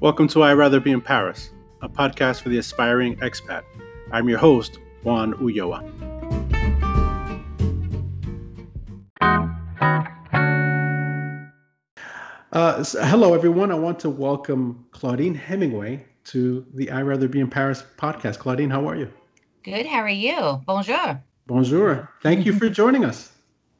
[0.00, 1.50] Welcome to I Rather Be in Paris,
[1.82, 3.64] a podcast for the aspiring expat.
[4.10, 5.84] I'm your host, Juan Ulloa.
[12.50, 13.70] Uh, so hello, everyone.
[13.70, 18.38] I want to welcome Claudine Hemingway to the I Rather Be in Paris podcast.
[18.38, 19.12] Claudine, how are you?
[19.64, 19.84] Good.
[19.84, 20.62] How are you?
[20.64, 21.22] Bonjour.
[21.46, 22.10] Bonjour.
[22.22, 23.32] Thank you for joining us.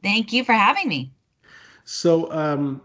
[0.03, 1.11] Thank you for having me.
[1.83, 2.79] So, um,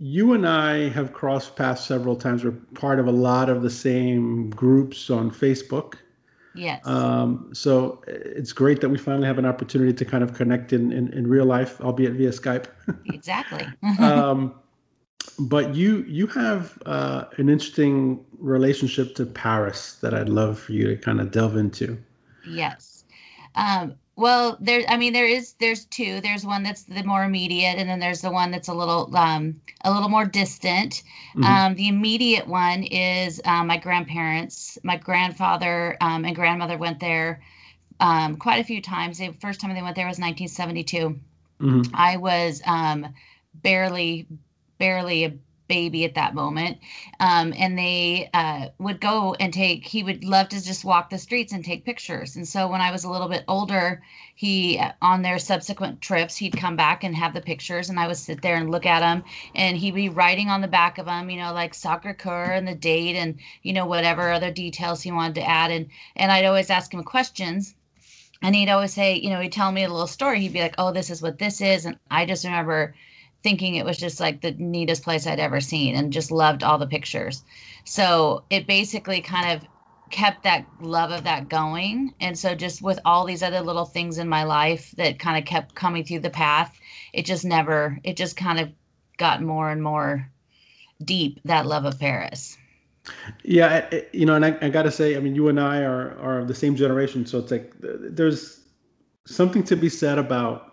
[0.00, 2.42] you and I have crossed paths several times.
[2.42, 5.94] We're part of a lot of the same groups on Facebook.
[6.54, 6.84] Yes.
[6.86, 10.90] Um, so it's great that we finally have an opportunity to kind of connect in,
[10.90, 12.66] in, in real life, albeit via Skype.
[13.12, 13.66] exactly.
[13.98, 14.54] um,
[15.38, 20.86] but you you have uh, an interesting relationship to Paris that I'd love for you
[20.88, 21.98] to kind of delve into.
[22.48, 23.04] Yes.
[23.54, 24.84] Um, well, there.
[24.88, 25.54] I mean, there is.
[25.54, 26.20] There's two.
[26.20, 29.60] There's one that's the more immediate, and then there's the one that's a little, um,
[29.82, 31.02] a little more distant.
[31.34, 31.44] Mm-hmm.
[31.44, 34.78] Um, the immediate one is um, my grandparents.
[34.84, 37.42] My grandfather um, and grandmother went there
[38.00, 39.18] um, quite a few times.
[39.18, 41.18] The first time they went there was 1972.
[41.60, 41.94] Mm-hmm.
[41.94, 43.06] I was um,
[43.54, 44.26] barely,
[44.78, 45.32] barely a
[45.70, 46.78] baby at that moment.
[47.20, 51.18] Um, and they uh, would go and take, he would love to just walk the
[51.18, 52.34] streets and take pictures.
[52.34, 54.02] And so when I was a little bit older,
[54.34, 58.16] he, on their subsequent trips, he'd come back and have the pictures and I would
[58.16, 59.22] sit there and look at them
[59.54, 62.74] and he'd be writing on the back of them, you know, like Sacré-Cœur and the
[62.74, 65.70] date and, you know, whatever other details he wanted to add.
[65.70, 67.76] And, and I'd always ask him questions
[68.42, 70.40] and he'd always say, you know, he'd tell me a little story.
[70.40, 71.84] He'd be like, oh, this is what this is.
[71.84, 72.94] And I just remember
[73.42, 76.78] thinking it was just like the neatest place I'd ever seen and just loved all
[76.78, 77.42] the pictures.
[77.84, 79.66] So it basically kind of
[80.10, 82.12] kept that love of that going.
[82.20, 85.44] And so just with all these other little things in my life that kind of
[85.44, 86.78] kept coming through the path,
[87.12, 88.70] it just never, it just kind of
[89.16, 90.30] got more and more
[91.04, 92.56] deep that love of Paris.
[93.44, 96.18] Yeah, you know, and I, I got to say, I mean, you and I are
[96.18, 98.60] are of the same generation, so it's like there's
[99.26, 100.69] something to be said about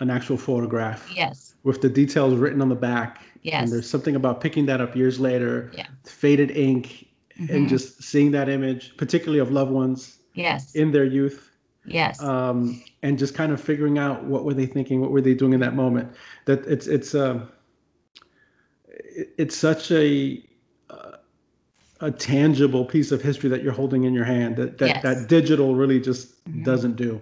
[0.00, 1.10] an actual photograph.
[1.14, 3.22] Yes with the details written on the back.
[3.42, 3.64] Yes.
[3.64, 5.86] And there's something about picking that up years later, yeah.
[6.04, 7.54] faded ink, mm-hmm.
[7.54, 10.18] and just seeing that image, particularly of loved ones.
[10.34, 10.74] Yes.
[10.74, 11.50] In their youth.
[11.86, 12.22] Yes.
[12.22, 15.52] Um, and just kind of figuring out what were they thinking, what were they doing
[15.52, 16.14] in that moment.
[16.46, 17.46] That it's it's uh,
[19.38, 20.42] it's such a
[22.00, 25.02] a tangible piece of history that you're holding in your hand that that, yes.
[25.02, 26.64] that digital really just mm-hmm.
[26.64, 27.20] doesn't do.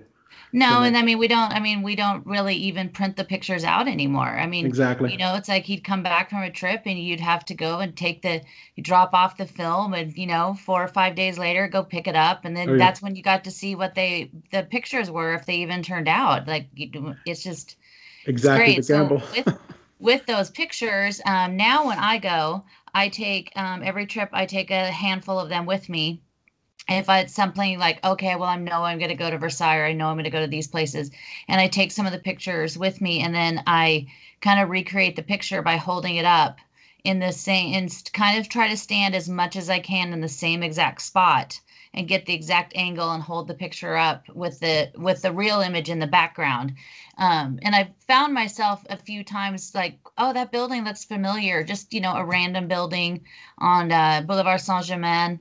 [0.54, 1.50] No, and I mean we don't.
[1.52, 4.28] I mean we don't really even print the pictures out anymore.
[4.28, 5.10] I mean, exactly.
[5.10, 7.80] You know, it's like he'd come back from a trip and you'd have to go
[7.80, 8.42] and take the,
[8.76, 12.06] you drop off the film, and you know, four or five days later, go pick
[12.06, 12.78] it up, and then oh, yeah.
[12.78, 16.08] that's when you got to see what they the pictures were if they even turned
[16.08, 16.46] out.
[16.46, 17.76] Like it's just
[18.26, 19.20] exactly it's the gamble.
[19.20, 19.58] So with,
[20.00, 22.64] with those pictures, um, now when I go,
[22.94, 26.20] I take um, every trip, I take a handful of them with me
[26.88, 29.84] if it's something like okay well i know i'm going to go to versailles or
[29.84, 31.10] i know i'm going to go to these places
[31.48, 34.06] and i take some of the pictures with me and then i
[34.41, 36.59] kind of recreate the picture by holding it up
[37.04, 40.21] in the same and kind of try to stand as much as i can in
[40.21, 41.60] the same exact spot
[41.94, 45.60] and get the exact angle and hold the picture up with the with the real
[45.60, 46.75] image in the background.
[47.19, 51.92] Um, and i found myself a few times like oh that building looks familiar just
[51.92, 53.22] you know a random building
[53.59, 55.38] on uh, boulevard saint-germain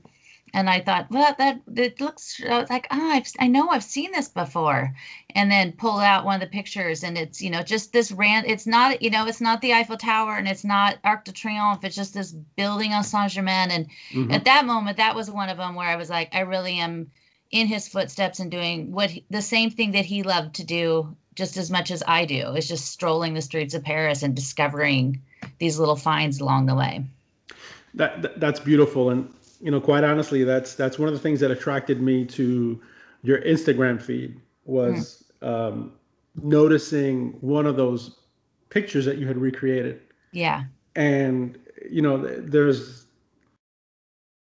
[0.53, 4.11] and I thought, well, that it looks I like oh, I've, I know I've seen
[4.11, 4.93] this before,
[5.33, 8.45] and then pull out one of the pictures, and it's you know just this ran.
[8.45, 11.83] It's not you know it's not the Eiffel Tower, and it's not Arc de Triomphe.
[11.83, 14.31] It's just this building on Saint Germain, and mm-hmm.
[14.31, 17.11] at that moment, that was one of them where I was like, I really am
[17.51, 21.15] in his footsteps and doing what he, the same thing that he loved to do
[21.35, 22.53] just as much as I do.
[22.55, 25.21] Is just strolling the streets of Paris and discovering
[25.59, 27.05] these little finds along the way.
[27.93, 31.39] That, that that's beautiful and you know, quite honestly, that's that's one of the things
[31.39, 32.81] that attracted me to
[33.23, 35.47] your Instagram feed was mm.
[35.47, 35.93] um,
[36.41, 38.17] noticing one of those
[38.69, 40.01] pictures that you had recreated.
[40.31, 40.63] Yeah.
[40.95, 41.57] And
[41.89, 43.05] you know, there's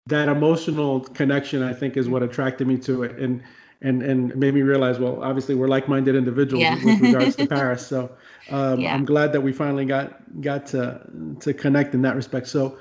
[0.07, 1.63] that emotional connection.
[1.63, 3.43] I think is what attracted me to it, and
[3.83, 6.83] and and made me realize, well, obviously we're like-minded individuals yeah.
[6.83, 7.87] with regards to Paris.
[7.87, 8.11] So
[8.51, 8.95] um, yeah.
[8.95, 11.01] I'm glad that we finally got got to
[11.41, 12.49] to connect in that respect.
[12.49, 12.79] So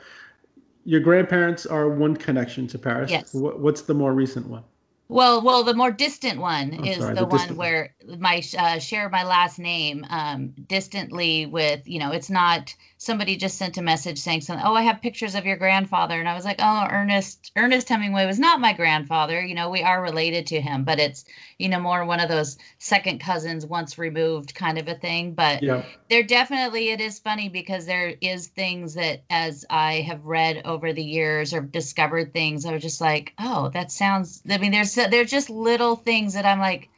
[0.85, 3.11] your grandparents are one connection to Paris.
[3.11, 3.33] Yes.
[3.33, 4.63] what's the more recent one?
[5.09, 8.79] Well, well, the more distant one oh, is sorry, the, the one where my uh,
[8.79, 13.81] share my last name um, distantly with you know it's not somebody just sent a
[13.81, 14.65] message saying something.
[14.65, 18.25] Oh, I have pictures of your grandfather, and I was like, oh, Ernest Ernest Hemingway
[18.25, 19.43] was not my grandfather.
[19.43, 21.25] You know, we are related to him, but it's
[21.59, 25.33] you know more one of those second cousins once removed kind of a thing.
[25.33, 25.83] But yeah.
[26.09, 30.93] there definitely it is funny because there is things that as I have read over
[30.93, 34.41] the years or discovered things, I was just like, oh, that sounds.
[34.49, 36.89] I mean, there's there's just little things that I'm like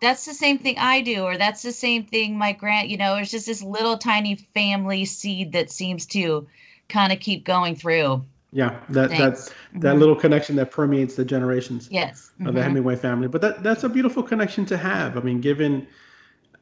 [0.00, 3.16] that's the same thing I do, or that's the same thing my grand, you know,
[3.16, 6.46] it's just this little tiny family seed that seems to
[6.88, 8.24] kind of keep going through.
[8.52, 9.48] Yeah, that Thanks.
[9.48, 9.98] that that mm-hmm.
[9.98, 11.88] little connection that permeates the generations.
[11.90, 12.30] Yes.
[12.40, 12.56] Of mm-hmm.
[12.56, 15.16] the Hemingway family, but that that's a beautiful connection to have.
[15.16, 15.86] I mean, given,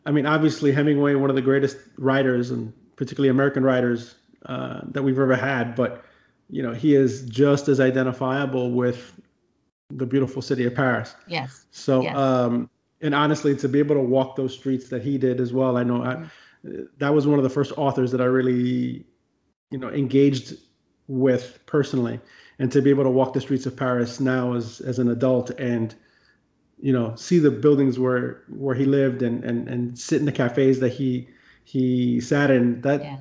[0.06, 4.16] I mean, obviously Hemingway, one of the greatest writers, and particularly American writers
[4.46, 6.04] uh, that we've ever had, but
[6.50, 9.18] you know, he is just as identifiable with
[9.90, 11.14] the beautiful city of Paris.
[11.26, 11.66] Yes.
[11.70, 12.16] So, yes.
[12.16, 12.68] um,
[13.04, 15.84] and honestly, to be able to walk those streets that he did as well, I
[15.84, 16.24] know I,
[16.96, 19.04] that was one of the first authors that I really,
[19.70, 20.54] you know, engaged
[21.06, 22.18] with personally,
[22.58, 25.50] and to be able to walk the streets of Paris now as as an adult
[25.50, 25.94] and,
[26.80, 30.32] you know, see the buildings where where he lived and and and sit in the
[30.32, 31.28] cafes that he
[31.64, 32.80] he sat in.
[32.80, 33.18] That yeah.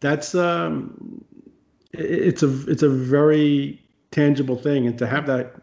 [0.00, 1.24] that's um,
[1.92, 3.80] it's a it's a very
[4.10, 5.54] tangible thing, and to have that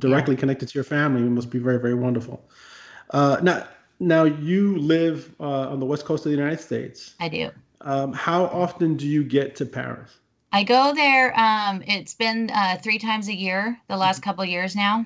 [0.00, 0.40] directly yeah.
[0.40, 2.44] connected to your family must be very very wonderful.
[3.10, 3.66] Uh, now,
[4.00, 7.14] now you live uh, on the west coast of the United States.
[7.20, 7.50] I do.
[7.80, 10.18] Um, how often do you get to Paris?
[10.52, 11.38] I go there.
[11.38, 14.30] Um, it's been uh, three times a year the last mm-hmm.
[14.30, 15.04] couple years now.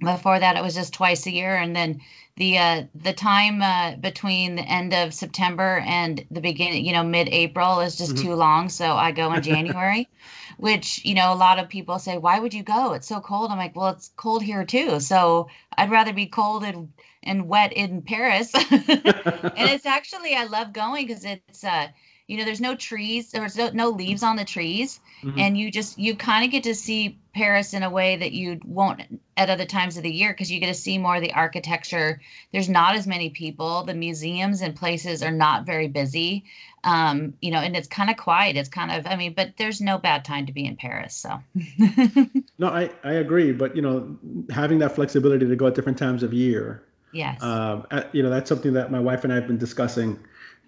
[0.00, 2.00] Before that, it was just twice a year, and then
[2.36, 7.02] the uh, the time uh, between the end of September and the beginning, you know,
[7.02, 8.28] mid April is just mm-hmm.
[8.28, 8.68] too long.
[8.68, 10.08] So I go in January,
[10.58, 12.92] which you know a lot of people say, "Why would you go?
[12.94, 16.64] It's so cold." I'm like, "Well, it's cold here too, so I'd rather be cold
[16.64, 16.88] and
[17.22, 18.52] and wet in Paris.
[18.70, 21.88] and it's actually I love going because it's uh
[22.30, 25.36] you know there's no trees there's no, no leaves on the trees mm-hmm.
[25.38, 28.60] and you just you kind of get to see paris in a way that you
[28.64, 29.02] won't
[29.36, 32.20] at other times of the year because you get to see more of the architecture
[32.52, 36.44] there's not as many people the museums and places are not very busy
[36.84, 39.80] um you know and it's kind of quiet it's kind of i mean but there's
[39.80, 41.40] no bad time to be in paris so
[42.58, 44.16] no i i agree but you know
[44.50, 47.42] having that flexibility to go at different times of year Yes.
[47.42, 50.18] Um, you know, that's something that my wife and I have been discussing.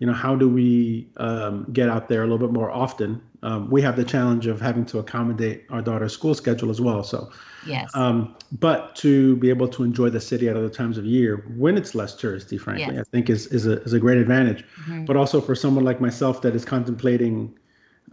[0.03, 3.23] You know, how do we um, get out there a little bit more often?
[3.45, 7.05] Um, we have the challenge of having to accommodate our daughter's school schedule as well.
[7.05, 7.31] So,
[7.65, 7.89] yes.
[7.95, 11.77] Um, but to be able to enjoy the city at other times of year when
[11.77, 13.07] it's less touristy, frankly, yes.
[13.07, 14.65] I think is is a is a great advantage.
[14.65, 15.05] Mm-hmm.
[15.05, 17.57] But also for someone like myself that is contemplating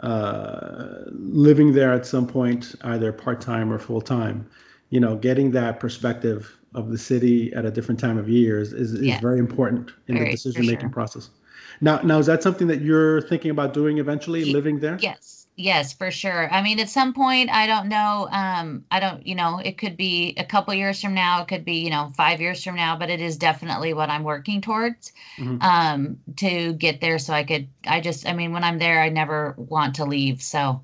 [0.01, 4.47] uh, living there at some point, either part time or full time,
[4.91, 8.74] you know, getting that perspective of the city at a different time of year is,
[8.74, 9.15] is, yeah.
[9.15, 10.89] is very important in very, the decision making sure.
[10.89, 11.31] process.
[11.81, 14.97] Now, now is that something that you're thinking about doing eventually, living there?
[15.01, 16.51] Yes, yes, for sure.
[16.53, 18.27] I mean, at some point, I don't know.
[18.31, 21.63] Um, I don't, you know, it could be a couple years from now, it could
[21.63, 25.13] be, you know, five years from now, but it is definitely what I'm working towards
[25.37, 25.61] mm-hmm.
[25.61, 27.19] um, to get there.
[27.19, 30.41] So I could, I just, I mean, when I'm there, I never want to leave.
[30.41, 30.81] So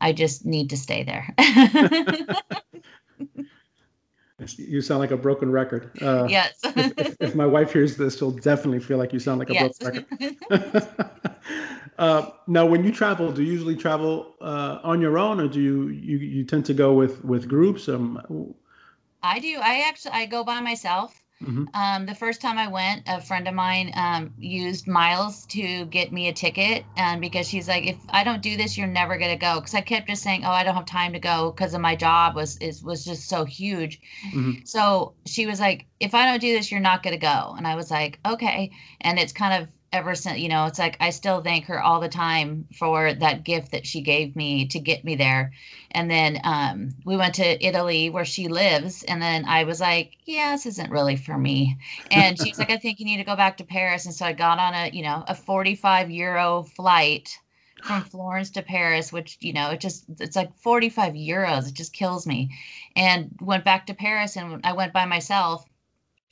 [0.00, 1.34] I just need to stay there.
[4.56, 5.90] You sound like a broken record.
[6.00, 6.58] Uh, yes.
[6.64, 9.78] if, if, my wife hears this, she'll definitely feel like you sound like a yes.
[9.78, 10.06] broken
[10.50, 10.86] record.
[11.98, 15.60] uh, now, when you travel, do you usually travel uh, on your own, or do
[15.60, 17.88] you, you you tend to go with with groups?
[17.88, 18.54] Um,
[19.22, 19.58] I do.
[19.60, 21.23] I actually I go by myself.
[21.42, 21.64] Mm-hmm.
[21.74, 26.12] Um, the first time I went, a friend of mine um, used miles to get
[26.12, 29.36] me a ticket, and because she's like, if I don't do this, you're never gonna
[29.36, 29.56] go.
[29.56, 31.96] Because I kept just saying, oh, I don't have time to go because of my
[31.96, 34.00] job was is was just so huge.
[34.28, 34.64] Mm-hmm.
[34.64, 37.54] So she was like, if I don't do this, you're not gonna go.
[37.56, 38.70] And I was like, okay.
[39.00, 42.00] And it's kind of ever since you know it's like i still thank her all
[42.00, 45.52] the time for that gift that she gave me to get me there.
[45.92, 50.16] And then um, we went to italy where she lives and then i was like
[50.26, 51.78] yeah this isn't really for me.
[52.10, 54.04] And she's like i think you need to go back to paris.
[54.04, 57.38] And so i got on a you know a 45 euro flight
[57.84, 61.68] from florence to paris which you know it just it's like 45 euros.
[61.68, 62.50] It just kills me.
[62.96, 65.64] And went back to paris and i went by myself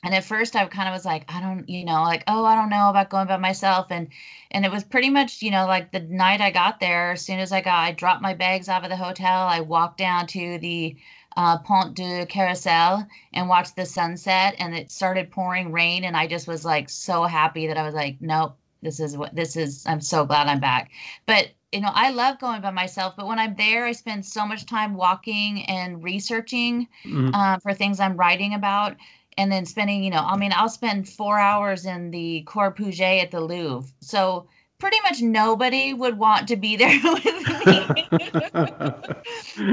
[0.03, 2.55] and at first i kind of was like i don't you know like oh i
[2.55, 4.09] don't know about going by myself and
[4.51, 7.39] and it was pretty much you know like the night i got there as soon
[7.39, 10.59] as i got i dropped my bags off of the hotel i walked down to
[10.59, 10.97] the
[11.35, 16.27] uh, pont du carrousel and watched the sunset and it started pouring rain and i
[16.27, 19.83] just was like so happy that i was like nope this is what this is
[19.87, 20.91] i'm so glad i'm back
[21.25, 24.47] but you know i love going by myself but when i'm there i spend so
[24.47, 27.35] much time walking and researching mm-hmm.
[27.35, 28.95] uh, for things i'm writing about
[29.39, 33.23] and then spending, you know, I mean, I'll spend four hours in the Cour Puget
[33.25, 33.91] at the Louvre.
[34.01, 34.47] So
[34.83, 38.09] pretty much nobody would want to be there with me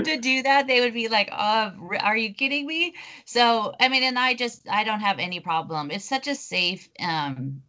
[0.04, 0.68] to do that.
[0.68, 2.94] They would be like, "Oh, are you kidding me?"
[3.26, 5.90] So, I mean, and I just I don't have any problem.
[5.90, 7.62] It's such a safe, um,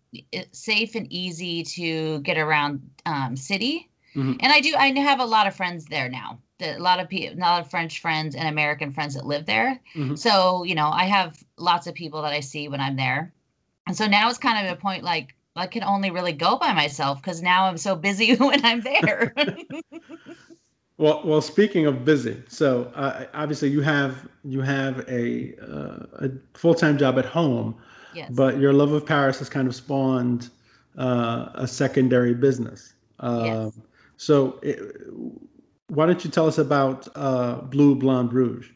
[0.52, 4.35] safe and easy to get around um, city, mm-hmm.
[4.40, 4.75] and I do.
[4.76, 6.38] I have a lot of friends there now.
[6.62, 9.80] A lot of people, a lot of French friends and American friends that live there.
[9.94, 10.16] Mm-hmm.
[10.16, 13.32] So, you know, I have lots of people that I see when I'm there.
[13.86, 16.72] And so now it's kind of a point like I can only really go by
[16.72, 19.34] myself because now I'm so busy when I'm there.
[20.96, 26.30] well, well, speaking of busy, so uh, obviously you have you have a uh, a
[26.54, 27.74] full time job at home,
[28.14, 28.30] yes.
[28.32, 30.50] but your love of Paris has kind of spawned
[30.96, 32.94] uh, a secondary business.
[33.20, 33.56] yes.
[33.56, 33.82] Um,
[34.20, 34.78] so, it,
[35.90, 38.70] why don't you tell us about uh, Bleu Blonde Rouge?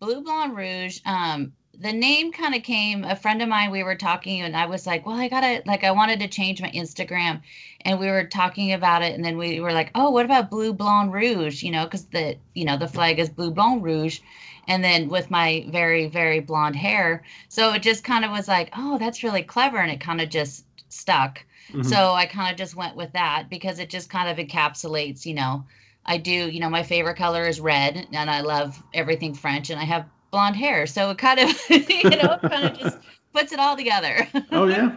[0.00, 0.98] Blue Blonde Rouge.
[1.06, 4.66] Um, the name kind of came a friend of mine we were talking and i
[4.66, 7.40] was like well i gotta like i wanted to change my instagram
[7.82, 10.72] and we were talking about it and then we were like oh what about Blue
[10.72, 14.20] blonde rouge you know because the you know the flag is Blue blonde rouge
[14.68, 18.70] and then with my very very blonde hair so it just kind of was like
[18.76, 21.82] oh that's really clever and it kind of just stuck mm-hmm.
[21.82, 25.34] so i kind of just went with that because it just kind of encapsulates you
[25.34, 25.64] know
[26.06, 29.78] I do, you know, my favorite color is red and I love everything French and
[29.78, 30.86] I have blonde hair.
[30.86, 32.98] So it kind of, you know, kind of just
[33.32, 34.26] puts it all together.
[34.52, 34.96] oh yeah,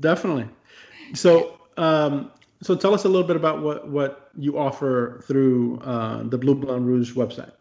[0.00, 0.48] definitely.
[1.14, 2.30] So, um,
[2.62, 6.54] so tell us a little bit about what what you offer through uh, the Blue
[6.54, 7.52] Blonde Rouge website.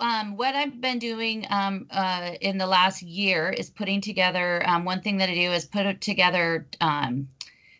[0.00, 4.62] Um, what I've been doing um, uh, in the last year is putting together.
[4.66, 7.28] Um, one thing that I do is put together um,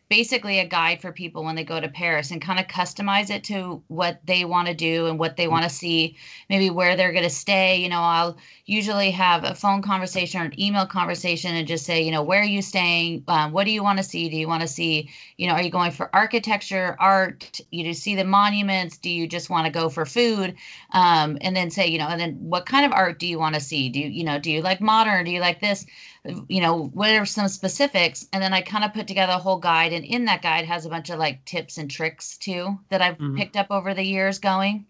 [0.09, 3.45] basically a guide for people when they go to Paris and kind of customize it
[3.45, 6.17] to what they want to do and what they want to see,
[6.49, 7.77] maybe where they're going to stay.
[7.77, 12.01] You know, I'll usually have a phone conversation or an email conversation and just say,
[12.03, 13.25] you know, where are you staying?
[13.29, 14.29] Um, what do you want to see?
[14.29, 17.61] Do you want to see, you know, are you going for architecture, art?
[17.71, 18.97] You to see the monuments?
[18.99, 20.55] Do you just want to go for food?
[20.93, 23.55] Um, and then say, you know, and then what kind of art do you want
[23.55, 23.89] to see?
[23.89, 25.25] Do you, you know, do you like modern?
[25.25, 25.87] Do you like this?
[26.25, 28.27] You know, what are some specifics?
[28.33, 29.93] And then I kind of put together a whole guide.
[29.93, 33.15] And in that guide has a bunch of like tips and tricks too that I've
[33.15, 33.37] mm-hmm.
[33.37, 34.87] picked up over the years going.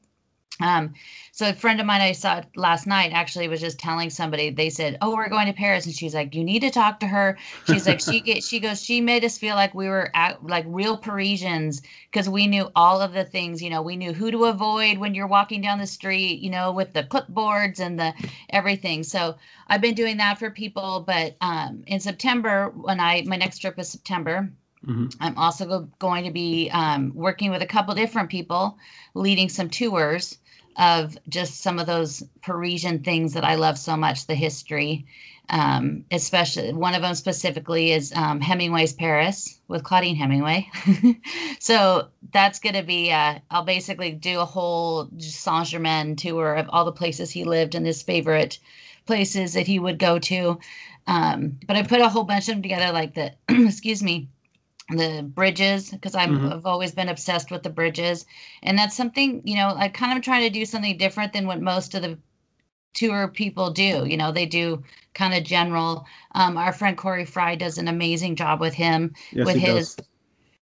[0.60, 0.94] Um,
[1.32, 4.70] so a friend of mine I saw last night actually was just telling somebody, they
[4.70, 5.86] said, Oh, we're going to Paris.
[5.86, 7.38] And she's like, You need to talk to her.
[7.64, 10.64] She's like, she get she goes, she made us feel like we were at, like
[10.66, 14.46] real Parisians because we knew all of the things, you know, we knew who to
[14.46, 18.12] avoid when you're walking down the street, you know, with the clipboards and the
[18.50, 19.04] everything.
[19.04, 19.36] So
[19.68, 21.04] I've been doing that for people.
[21.06, 24.50] But um in September, when I my next trip is September.
[24.86, 25.06] Mm-hmm.
[25.20, 28.78] I'm also go- going to be um, working with a couple different people,
[29.14, 30.38] leading some tours
[30.78, 35.06] of just some of those Parisian things that I love so much, the history.
[35.50, 40.70] Um, especially one of them specifically is um, Hemingway's Paris with Claudine Hemingway.
[41.58, 46.66] so that's going to be, uh, I'll basically do a whole Saint Germain tour of
[46.68, 48.58] all the places he lived and his favorite
[49.06, 50.58] places that he would go to.
[51.06, 54.28] Um, but I put a whole bunch of them together, like the, excuse me,
[54.90, 56.66] the bridges because i have mm-hmm.
[56.66, 58.24] always been obsessed with the bridges
[58.62, 61.60] and that's something you know i kind of trying to do something different than what
[61.60, 62.18] most of the
[62.94, 67.54] tour people do you know they do kind of general um, our friend corey frye
[67.54, 70.06] does an amazing job with him yes, with his does.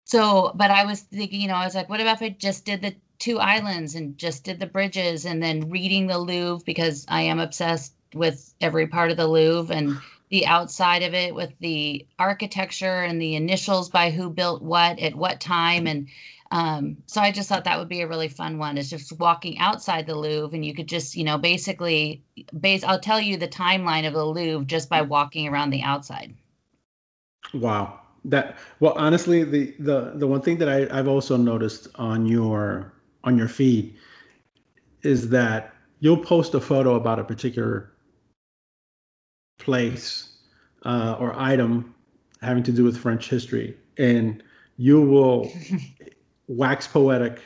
[0.04, 2.66] so but i was thinking you know i was like what about if i just
[2.66, 7.06] did the two islands and just did the bridges and then reading the louvre because
[7.08, 9.96] i am obsessed with every part of the louvre and
[10.30, 15.14] the outside of it with the architecture and the initials by who built what at
[15.14, 15.86] what time.
[15.86, 16.08] And
[16.52, 19.58] um, so i just thought that would be a really fun one is just walking
[19.58, 22.24] outside the louvre and you could just you know basically
[22.58, 26.34] base i'll tell you the timeline of the louvre just by walking around the outside.
[27.54, 28.00] Wow.
[28.24, 32.92] That well honestly the the the one thing that I, i've also noticed on your
[33.24, 33.96] on your feed
[35.02, 37.92] is that you'll post a photo about a particular
[39.60, 40.30] place
[40.84, 41.94] uh, or item
[42.42, 44.42] having to do with French history, and
[44.76, 45.50] you will
[46.48, 47.40] wax poetic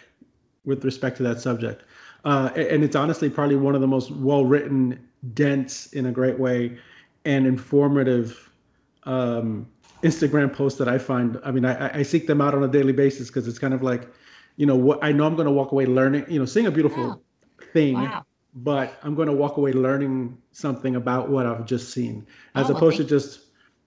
[0.65, 1.83] with respect to that subject.
[2.25, 6.39] Uh, and it's honestly probably one of the most well written, dense in a great
[6.39, 6.79] way,
[7.25, 8.51] and informative
[9.03, 9.67] um,
[10.03, 11.39] Instagram posts that I find.
[11.45, 13.83] I mean, I, I seek them out on a daily basis because it's kind of
[13.83, 14.09] like,
[14.57, 16.71] you know, what I know I'm going to walk away learning, you know, seeing a
[16.71, 17.23] beautiful
[17.73, 17.95] thing.
[17.95, 18.25] Wow
[18.55, 22.77] but I'm going to walk away learning something about what I've just seen, as oh,
[22.77, 23.41] opposed to just,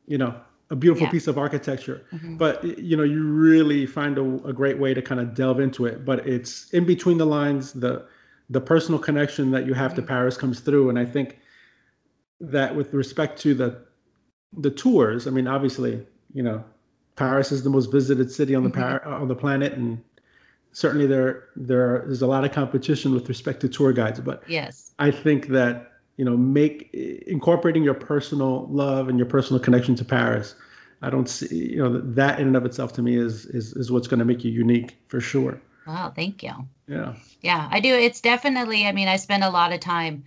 [0.07, 0.35] you know,
[0.69, 1.11] a beautiful yeah.
[1.11, 2.05] piece of architecture.
[2.11, 2.37] Mm-hmm.
[2.37, 5.85] But you know, you really find a, a, great way to kind of delve into
[5.85, 6.03] it.
[6.03, 8.05] But it's in between the lines, the
[8.49, 10.01] the personal connection that you have mm-hmm.
[10.01, 11.39] to Paris comes through, and I think
[12.41, 13.85] that with respect to the
[14.57, 16.63] the tours, I mean, obviously, you know,
[17.15, 18.81] Paris is the most visited city on the mm-hmm.
[18.81, 20.03] par- on the planet, and
[20.77, 24.19] certainly there there are, there's a lot of competition with respect to tour guides.
[24.19, 29.59] But yes, I think that you know make incorporating your personal love and your personal
[29.59, 30.53] connection to Paris.
[31.01, 33.91] I don't see you know that in and of itself to me is is is
[33.91, 35.59] what's going to make you unique for sure.
[35.87, 36.53] Wow, thank you.
[36.87, 37.15] Yeah.
[37.41, 37.93] Yeah, I do.
[37.93, 38.85] It's definitely.
[38.85, 40.23] I mean, I spend a lot of time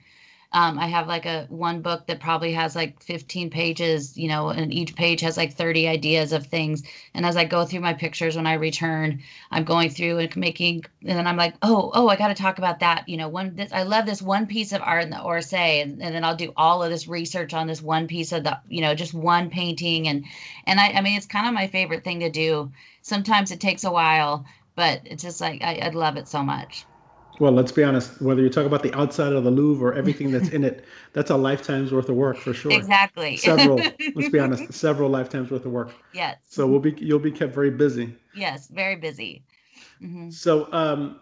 [0.52, 4.48] um, I have like a one book that probably has like 15 pages, you know,
[4.48, 6.82] and each page has like 30 ideas of things.
[7.14, 10.86] And as I go through my pictures when I return, I'm going through and making,
[11.06, 13.08] and then I'm like, oh, oh, I got to talk about that.
[13.08, 16.02] You know, one, this, I love this one piece of art in the Orsay, and,
[16.02, 18.80] and then I'll do all of this research on this one piece of the, you
[18.80, 20.08] know, just one painting.
[20.08, 20.24] And,
[20.66, 22.72] and I, I mean, it's kind of my favorite thing to do.
[23.02, 26.89] Sometimes it takes a while, but it's just like, I, I love it so much.
[27.40, 28.20] Well, let's be honest.
[28.20, 31.30] Whether you talk about the outside of the Louvre or everything that's in it, that's
[31.30, 32.70] a lifetime's worth of work for sure.
[32.70, 33.36] Exactly.
[33.38, 33.80] Several.
[34.14, 34.72] let's be honest.
[34.74, 35.94] Several lifetimes worth of work.
[36.12, 36.36] Yes.
[36.46, 38.14] So we'll be you'll be kept very busy.
[38.34, 39.42] Yes, very busy.
[40.02, 40.28] Mm-hmm.
[40.28, 41.18] So um,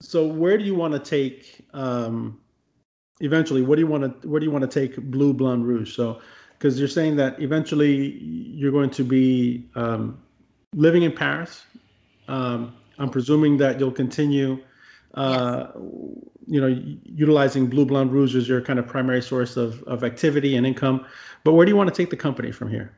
[0.00, 2.40] so where do you want to take um,
[3.20, 3.60] eventually?
[3.60, 5.94] What do you want to where do you want to take Blue Blonde Rouge?
[5.94, 6.22] So
[6.58, 10.18] because you're saying that eventually you're going to be um,
[10.74, 11.66] living in Paris.
[12.28, 14.58] Um, I'm presuming that you'll continue
[15.14, 15.68] uh,
[16.46, 20.56] you know, utilizing Bleu Blonde Rouge as your kind of primary source of, of activity
[20.56, 21.04] and income.
[21.44, 22.94] But where do you want to take the company from here?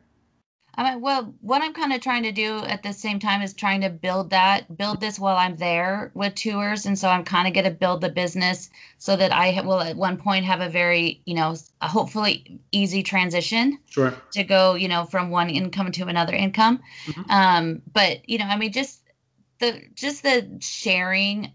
[0.77, 3.53] I mean, well, what I'm kind of trying to do at the same time is
[3.53, 7.49] trying to build that, build this while I'm there with tours, and so I'm kind
[7.49, 10.69] of going to build the business so that I will at one point have a
[10.69, 13.79] very, you know, hopefully easy transition.
[13.91, 14.15] Sure.
[14.33, 17.31] To go, you know, from one income to another income, mm-hmm.
[17.31, 19.03] um, but you know, I mean, just
[19.59, 21.53] the just the sharing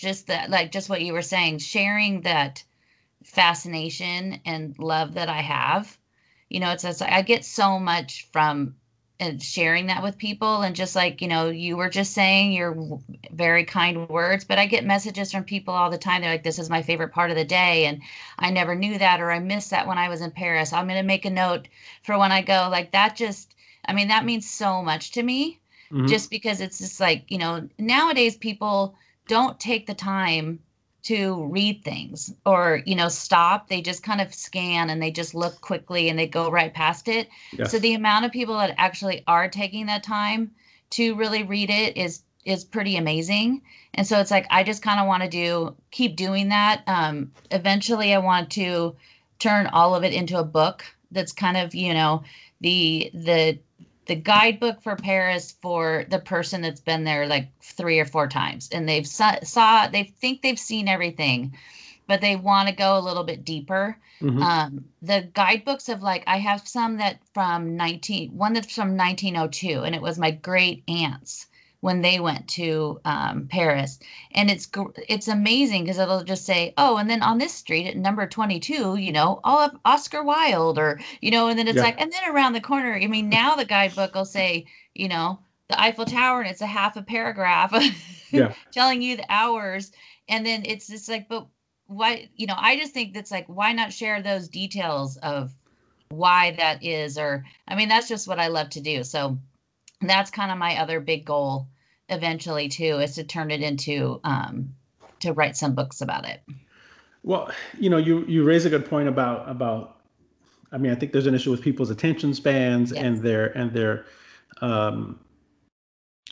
[0.00, 2.64] just that like just what you were saying sharing that
[3.22, 5.96] fascination and love that i have.
[6.48, 8.74] You know it's, it's i get so much from
[9.20, 12.52] and uh, sharing that with people and just like you know you were just saying
[12.52, 12.98] your
[13.32, 16.22] very kind words but i get messages from people all the time.
[16.22, 18.00] They're like this is my favorite part of the day and
[18.38, 20.72] i never knew that or i missed that when i was in paris.
[20.72, 21.68] I'm going to make a note
[22.02, 22.68] for when i go.
[22.70, 23.54] Like that just
[23.84, 25.60] i mean that means so much to me
[25.92, 26.06] mm-hmm.
[26.06, 28.96] just because it's just like you know nowadays people
[29.30, 30.58] don't take the time
[31.02, 33.68] to read things or you know stop.
[33.68, 37.06] They just kind of scan and they just look quickly and they go right past
[37.06, 37.28] it.
[37.56, 37.70] Yes.
[37.70, 40.50] so the amount of people that actually are taking that time
[40.90, 43.62] to really read it is is pretty amazing.
[43.94, 46.82] And so it's like i just kind of want to do keep doing that.
[46.88, 48.96] Um eventually i want to
[49.38, 52.24] turn all of it into a book that's kind of you know
[52.60, 53.60] the the
[54.10, 58.68] the guidebook for Paris for the person that's been there like three or four times.
[58.72, 61.56] And they've saw, saw they think they've seen everything
[62.08, 63.96] but they want to go a little bit deeper.
[64.20, 64.42] Mm-hmm.
[64.42, 69.84] um, the guidebooks of like i have some that from 19 one that's from 1902
[69.84, 71.46] and it was my great aunts
[71.80, 73.98] when they went to um, Paris,
[74.32, 74.68] and it's
[75.08, 78.60] it's amazing because it'll just say, oh, and then on this street at number twenty
[78.60, 81.82] two, you know, all of Oscar Wilde, or you know, and then it's yeah.
[81.82, 85.40] like, and then around the corner, I mean, now the guidebook will say, you know,
[85.68, 87.72] the Eiffel Tower, and it's a half a paragraph,
[88.30, 88.52] yeah.
[88.72, 89.92] telling you the hours,
[90.28, 91.46] and then it's just like, but
[91.86, 95.52] why, you know, I just think that's like, why not share those details of
[96.10, 99.38] why that is, or I mean, that's just what I love to do, so
[100.08, 101.68] that's kind of my other big goal
[102.08, 104.74] eventually too is to turn it into um,
[105.20, 106.42] to write some books about it.
[107.22, 109.98] Well you know you you raise a good point about about
[110.72, 113.02] i mean i think there's an issue with people's attention spans yes.
[113.02, 114.06] and their and their
[114.62, 115.20] um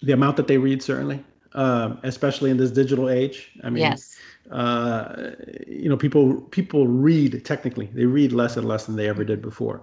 [0.02, 1.22] the amount that they read certainly
[1.54, 3.50] um, especially in this digital age.
[3.64, 4.18] I mean yes.
[4.50, 5.30] uh,
[5.66, 9.42] you know people people read technically they read less and less than they ever did
[9.42, 9.82] before.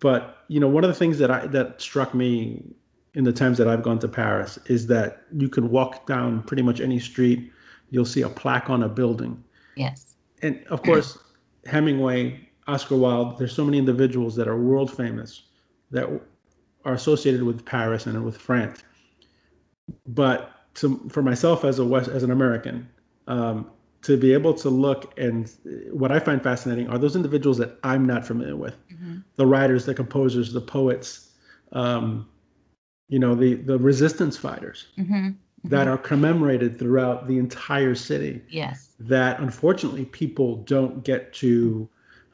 [0.00, 2.62] But you know one of the things that i that struck me
[3.14, 6.62] in the times that I've gone to Paris is that you can walk down pretty
[6.62, 7.50] much any street,
[7.90, 9.42] you'll see a plaque on a building.
[9.76, 10.14] Yes.
[10.42, 11.18] And of course,
[11.66, 15.42] Hemingway, Oscar Wilde, there's so many individuals that are world famous
[15.90, 16.08] that
[16.84, 18.82] are associated with Paris and with France.
[20.06, 22.88] But to, for myself as a West, as an American,
[23.26, 23.70] um,
[24.02, 25.50] to be able to look and
[25.90, 29.18] what I find fascinating are those individuals that I'm not familiar with, mm-hmm.
[29.36, 31.32] the writers, the composers, the poets,
[31.72, 32.28] um,
[33.08, 35.14] you know the the resistance fighters mm-hmm.
[35.14, 35.68] Mm-hmm.
[35.68, 41.88] that are commemorated throughout the entire city yes that unfortunately people don't get to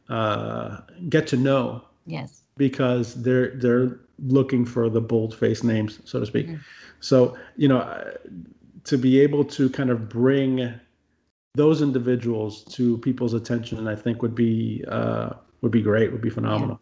[0.08, 6.20] uh, get to know yes because they're they're looking for the bold face names so
[6.20, 6.60] to speak mm-hmm.
[7.00, 8.12] so you know uh,
[8.84, 10.72] to be able to kind of bring
[11.54, 15.30] those individuals to people's attention i think would be uh,
[15.62, 16.78] would be great would be phenomenal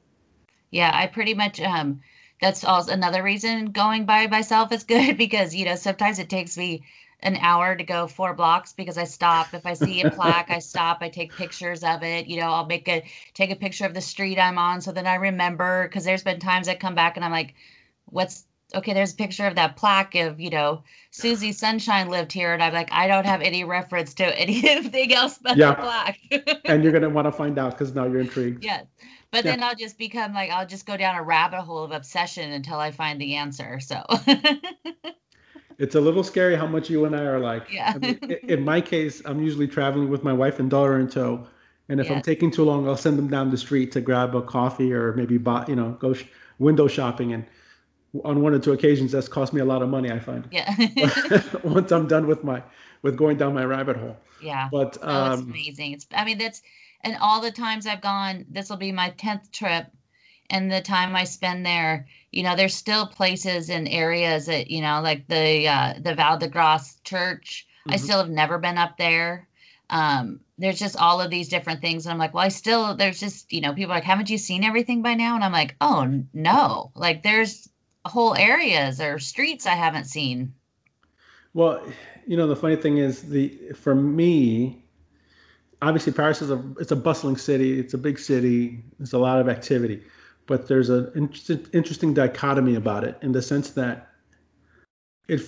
[0.71, 2.01] yeah, yeah i pretty much um
[2.43, 6.59] that's also another reason going by myself is good because you know sometimes it takes
[6.59, 6.83] me
[7.23, 9.55] an hour to go four blocks because I stop.
[9.55, 10.99] If I see a plaque, I stop.
[11.03, 12.27] I take pictures of it.
[12.27, 15.07] You know, I'll make a take a picture of the street I'm on so then
[15.07, 15.85] I remember.
[15.85, 17.55] Because there's been times I come back and I'm like,
[18.07, 22.53] "What's okay?" There's a picture of that plaque of you know Susie Sunshine lived here,
[22.53, 25.71] and I'm like, I don't have any reference to anything else but yeah.
[25.71, 26.63] the plaque.
[26.65, 28.65] and you're gonna want to find out because now you're intrigued.
[28.65, 28.83] Yeah.
[29.33, 29.53] But yeah.
[29.53, 32.79] then I'll just become like I'll just go down a rabbit hole of obsession until
[32.79, 33.81] I find the answer.
[33.81, 34.05] So
[35.79, 37.73] it's a little scary how much you and I are like.
[37.73, 37.95] Yeah.
[37.95, 41.47] I mean, in my case, I'm usually traveling with my wife and daughter in tow,
[41.89, 44.43] and if I'm taking too long, I'll send them down the street to grab a
[44.43, 46.25] coffee or maybe buy, you know, go sh-
[46.59, 47.33] window shopping.
[47.33, 47.47] And
[48.25, 50.11] on one or two occasions, that's cost me a lot of money.
[50.11, 50.47] I find.
[50.53, 50.75] Yeah.
[51.65, 52.63] once I'm done with my
[53.01, 54.17] with going down my rabbit hole.
[54.43, 54.69] Yeah.
[54.71, 55.93] But um, oh, it's amazing.
[55.93, 56.07] It's.
[56.15, 56.63] I mean, that's
[57.05, 58.47] and all the times I've gone.
[58.51, 59.87] This will be my tenth trip
[60.53, 64.83] and the time I spend there, you know, there's still places and areas that, you
[64.83, 67.67] know, like the uh, the Val de Grace Church.
[67.81, 67.95] Mm-hmm.
[67.95, 69.49] I still have never been up there.
[69.91, 72.07] Um, there's just all of these different things.
[72.07, 74.63] And I'm like, well, I still, there's just, you know, people like, haven't you seen
[74.63, 75.35] everything by now?
[75.35, 76.93] And I'm like, oh, no.
[76.95, 77.69] Like, there's
[78.05, 80.55] whole areas or streets I haven't seen.
[81.55, 81.83] Well,
[82.27, 84.82] you know, the funny thing is, the for me,
[85.83, 87.79] obviously Paris is a it's a bustling city.
[87.79, 88.83] It's a big city.
[88.99, 90.03] There's a lot of activity
[90.47, 91.11] but there's an
[91.73, 94.09] interesting dichotomy about it in the sense that
[95.29, 95.41] it,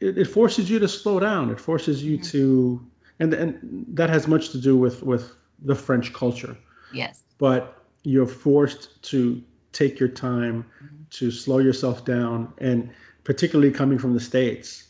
[0.00, 1.50] it, it forces you to slow down.
[1.50, 2.30] It forces you mm-hmm.
[2.30, 2.86] to,
[3.20, 6.56] and and that has much to do with with the French culture.
[6.92, 7.22] Yes.
[7.38, 11.02] But you're forced to take your time mm-hmm.
[11.10, 12.90] to slow yourself down, and
[13.24, 14.88] particularly coming from the states.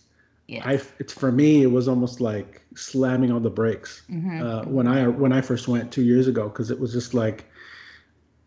[0.52, 0.64] Yes.
[0.66, 4.42] I, it's for me, it was almost like slamming on the brakes mm-hmm.
[4.42, 7.46] uh, when I when I first went two years ago because it was just like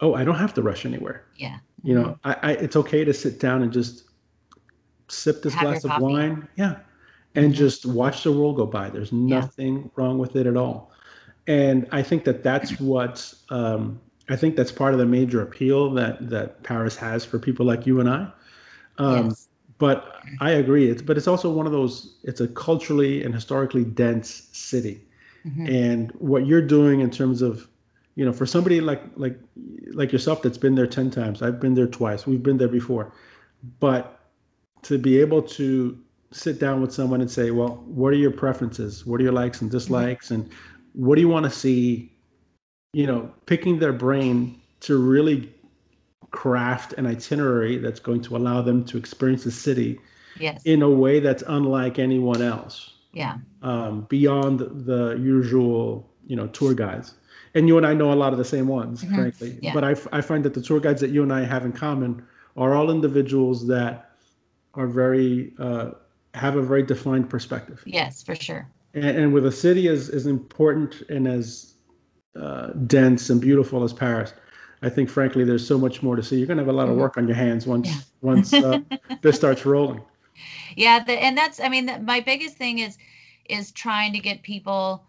[0.01, 1.25] oh, I don't have to rush anywhere.
[1.37, 1.57] Yeah.
[1.83, 4.05] You know, I, I it's okay to sit down and just
[5.07, 6.47] sip this have glass of wine.
[6.55, 6.77] Yeah.
[7.35, 7.53] And mm-hmm.
[7.53, 8.89] just watch the world go by.
[8.89, 9.87] There's nothing yeah.
[9.95, 10.91] wrong with it at all.
[11.47, 15.91] And I think that that's what um, I think that's part of the major appeal
[15.93, 18.31] that that Paris has for people like you and I.
[18.97, 19.44] Um, yes.
[19.77, 20.89] But I agree.
[20.89, 22.15] It's but it's also one of those.
[22.23, 25.01] It's a culturally and historically dense city,
[25.45, 25.67] mm-hmm.
[25.67, 27.67] and what you're doing in terms of
[28.15, 29.37] you know for somebody like like
[29.91, 33.11] like yourself that's been there 10 times i've been there twice we've been there before
[33.79, 34.19] but
[34.81, 35.97] to be able to
[36.31, 39.61] sit down with someone and say well what are your preferences what are your likes
[39.61, 40.49] and dislikes and
[40.93, 42.11] what do you want to see
[42.93, 45.53] you know picking their brain to really
[46.35, 49.99] craft an itinerary that's going to allow them to experience the city
[50.39, 50.61] yes.
[50.65, 56.73] in a way that's unlike anyone else yeah um, beyond the usual you know tour
[56.73, 57.15] guides
[57.55, 59.15] and you and I know a lot of the same ones, mm-hmm.
[59.15, 59.57] frankly.
[59.61, 59.73] Yeah.
[59.73, 62.21] But I, I find that the tour guides that you and I have in common
[62.57, 64.11] are all individuals that
[64.75, 65.91] are very uh,
[66.33, 67.81] have a very defined perspective.
[67.85, 68.69] Yes, for sure.
[68.93, 71.73] And, and with a city as as important and as
[72.39, 74.33] uh, dense and beautiful as Paris,
[74.85, 76.37] I think frankly there's so much more to see.
[76.37, 78.01] You're gonna have a lot of work on your hands once yeah.
[78.21, 78.79] once uh,
[79.21, 80.01] this starts rolling.
[80.75, 82.97] Yeah, the, and that's I mean the, my biggest thing is
[83.49, 85.03] is trying to get people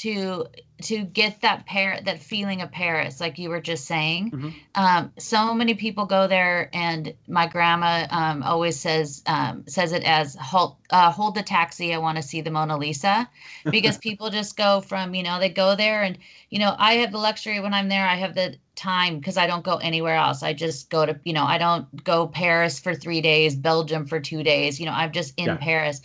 [0.00, 0.46] to
[0.80, 4.30] to get that par that feeling of Paris, like you were just saying.
[4.30, 4.48] Mm-hmm.
[4.74, 10.02] Um, so many people go there, and my grandma um, always says um, says it
[10.04, 11.92] as hold uh, hold the taxi.
[11.92, 13.28] I want to see the Mona Lisa,
[13.70, 16.16] because people just go from you know they go there, and
[16.48, 18.06] you know I have the luxury when I'm there.
[18.06, 20.42] I have the time because I don't go anywhere else.
[20.42, 24.18] I just go to you know I don't go Paris for three days, Belgium for
[24.18, 24.80] two days.
[24.80, 25.56] You know I'm just in yeah.
[25.58, 26.00] Paris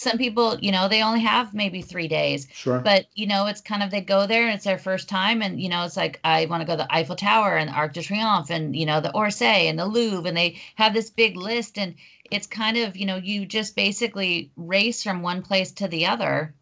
[0.00, 2.48] some people, you know, they only have maybe three days.
[2.54, 2.78] Sure.
[2.78, 5.42] But, you know, it's kind of they go there and it's their first time.
[5.42, 7.92] And, you know, it's like, I want to go to the Eiffel Tower and Arc
[7.92, 10.26] de Triomphe and, you know, the Orsay and the Louvre.
[10.26, 11.76] And they have this big list.
[11.78, 11.94] And
[12.30, 16.54] it's kind of, you know, you just basically race from one place to the other,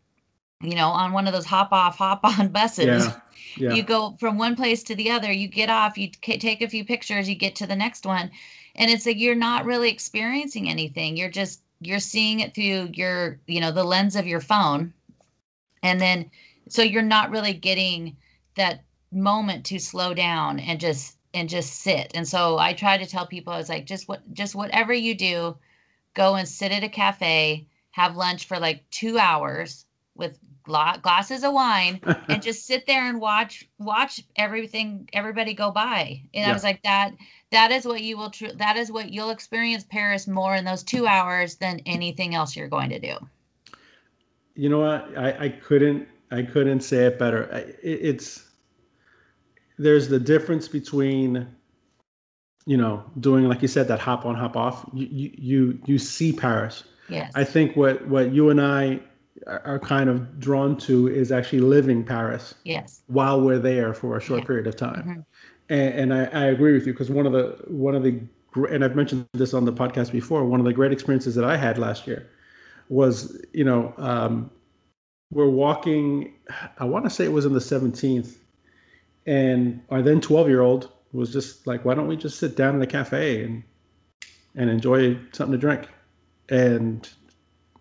[0.61, 3.07] you know, on one of those hop off, hop on buses.
[3.07, 3.21] Yeah.
[3.57, 3.73] Yeah.
[3.73, 6.85] You go from one place to the other, you get off, you take a few
[6.85, 8.33] pictures, you get to the next one.
[8.75, 11.17] And it's like you're not really experiencing anything.
[11.17, 14.93] You're just you're seeing it through your you know the lens of your phone.
[15.83, 16.31] And then
[16.69, 18.17] so you're not really getting
[18.57, 22.11] that moment to slow down and just and just sit.
[22.15, 25.15] And so i try to tell people i was like just what just whatever you
[25.15, 25.57] do
[26.15, 30.39] go and sit at a cafe have lunch for like two hours with
[30.69, 36.45] glasses of wine and just sit there and watch watch everything everybody go by and
[36.45, 36.51] yeah.
[36.51, 37.13] i was like that
[37.51, 40.83] that is what you will tr- that is what you'll experience paris more in those
[40.83, 43.15] two hours than anything else you're going to do
[44.55, 48.45] you know what i, I couldn't i couldn't say it better it, it's
[49.79, 51.47] there's the difference between
[52.69, 54.85] you know, doing like you said that hop on, hop off.
[54.93, 56.85] You you you, you see Paris.
[57.09, 57.33] Yes.
[57.35, 59.01] I think what what you and I
[59.47, 62.55] are kind of drawn to is actually living Paris.
[62.65, 63.03] Yes.
[63.07, 64.47] While we're there for a short yeah.
[64.47, 65.21] period of time, mm-hmm.
[65.69, 68.21] and, and I, I agree with you because one of the one of the
[68.71, 70.45] and I've mentioned this on the podcast before.
[70.45, 72.29] One of the great experiences that I had last year
[72.89, 74.51] was, you know, um,
[75.31, 76.35] we're walking.
[76.79, 78.37] I want to say it was in the 17th,
[79.27, 82.75] and our then 12 year old was just like, "Why don't we just sit down
[82.75, 83.63] in the cafe and
[84.55, 85.89] and enjoy something to drink?"
[86.49, 87.09] And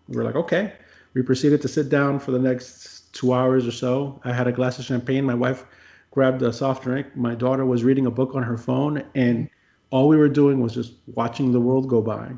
[0.08, 0.74] we're like, "Okay."
[1.18, 4.20] We proceeded to sit down for the next two hours or so.
[4.22, 5.24] I had a glass of champagne.
[5.24, 5.64] My wife
[6.12, 7.08] grabbed a soft drink.
[7.16, 9.50] My daughter was reading a book on her phone, and
[9.90, 12.30] all we were doing was just watching the world go by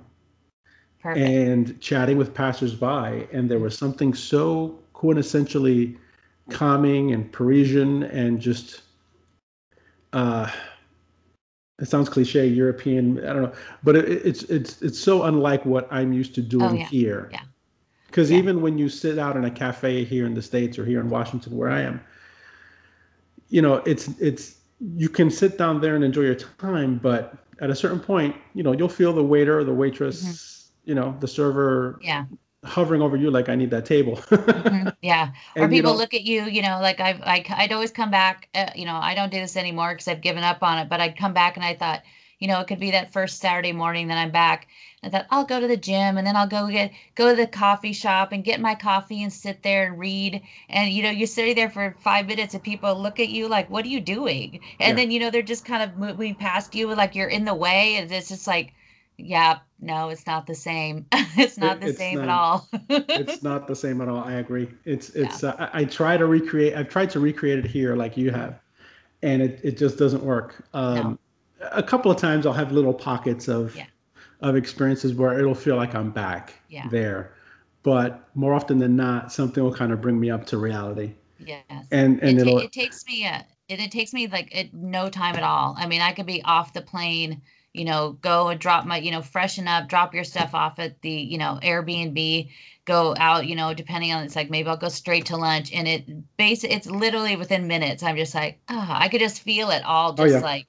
[1.03, 1.29] Perfect.
[1.29, 3.29] and chatting with passersby.
[3.31, 5.99] And there was something so quintessentially
[6.49, 8.81] calming and Parisian and just,
[10.15, 10.51] uh,
[11.79, 13.19] it sounds cliche, European.
[13.27, 16.65] I don't know, but it, it's it's it's so unlike what I'm used to doing
[16.65, 16.87] oh, yeah.
[16.87, 17.29] here.
[17.31, 17.41] Yeah.
[18.11, 18.39] Because yeah.
[18.39, 21.09] even when you sit out in a cafe here in the states or here in
[21.09, 22.01] Washington, where I am,
[23.49, 24.57] you know, it's it's
[24.97, 28.63] you can sit down there and enjoy your time, but at a certain point, you
[28.63, 30.91] know, you'll feel the waiter or the waitress, mm-hmm.
[30.91, 32.25] you know, the server, yeah,
[32.65, 34.17] hovering over you like I need that table.
[34.17, 34.89] mm-hmm.
[35.03, 37.73] Yeah, or and, people you know, look at you, you know, like I've I, I'd
[37.73, 40.63] always come back, uh, you know, I don't do this anymore because I've given up
[40.63, 42.03] on it, but I'd come back and I thought,
[42.41, 44.67] you know, it could be that first Saturday morning that I'm back
[45.03, 47.47] I thought I'll go to the gym and then I'll go get go to the
[47.47, 50.43] coffee shop and get my coffee and sit there and read.
[50.69, 53.71] And you know, you're sitting there for five minutes and people look at you like,
[53.71, 55.03] "What are you doing?" And yeah.
[55.03, 57.97] then you know they're just kind of moving past you like you're in the way,
[57.97, 58.75] and it's just like,
[59.17, 61.07] yeah, no, it's not the same.
[61.13, 62.69] it's not it, the it's same not, at all.
[62.91, 64.23] it's not the same at all.
[64.23, 64.69] I agree.
[64.85, 65.43] It's it's.
[65.43, 65.51] Yeah.
[65.51, 66.75] Uh, I, I, try to recreate.
[66.75, 68.61] I've tried to recreate it here like you have,
[69.23, 70.63] and it it just doesn't work.
[70.75, 71.19] Um, no.
[71.73, 73.77] A couple of times I'll have little pockets of.
[73.77, 73.87] Yeah
[74.43, 76.89] of experiences where it'll feel like I'm back yeah.
[76.91, 77.35] there.
[77.83, 81.15] But more often than not, something will kind of bring me up to reality.
[81.39, 81.63] Yes.
[81.91, 85.09] And and it, will it takes me a it, it takes me like it, no
[85.09, 85.75] time at all.
[85.79, 87.41] I mean, I could be off the plane,
[87.73, 91.01] you know, go and drop my, you know, freshen up, drop your stuff off at
[91.01, 92.51] the, you know, Airbnb,
[92.85, 95.89] go out, you know, depending on it's like maybe I'll go straight to lunch and
[95.89, 98.03] it base it's literally within minutes.
[98.03, 100.45] I'm just like, oh, I could just feel it all just oh, yeah.
[100.45, 100.67] like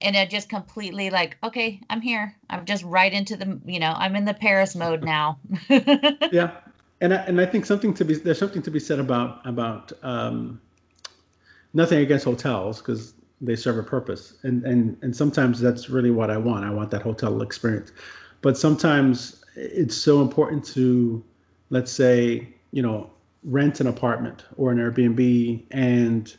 [0.00, 2.34] and it just completely like okay i'm here.
[2.48, 5.38] I'm just right into the you know i'm in the paris mode now.
[6.32, 6.52] Yeah.
[7.02, 9.92] And I, and I think something to be there's something to be said about about
[10.02, 10.60] um,
[11.72, 14.36] nothing against hotels because they serve a purpose.
[14.42, 16.64] And and and sometimes that's really what i want.
[16.64, 17.92] I want that hotel experience.
[18.42, 21.24] But sometimes it's so important to
[21.70, 23.10] let's say you know
[23.44, 26.36] rent an apartment or an airbnb and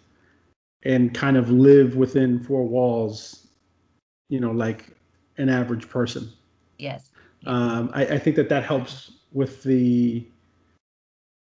[0.83, 3.40] and kind of live within four walls
[4.31, 4.95] you know, like
[5.37, 6.31] an average person.
[6.79, 7.11] Yes.
[7.45, 10.25] Um, I, I think that that helps with the,